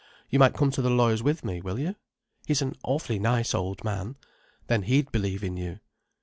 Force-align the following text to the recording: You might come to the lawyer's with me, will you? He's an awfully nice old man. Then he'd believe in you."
You 0.31 0.39
might 0.39 0.55
come 0.55 0.71
to 0.71 0.81
the 0.81 0.89
lawyer's 0.89 1.21
with 1.21 1.45
me, 1.45 1.61
will 1.61 1.77
you? 1.77 1.95
He's 2.47 2.63
an 2.63 2.73
awfully 2.83 3.19
nice 3.19 3.53
old 3.53 3.83
man. 3.83 4.17
Then 4.65 4.81
he'd 4.81 5.11
believe 5.11 5.43
in 5.43 5.57
you." 5.57 5.79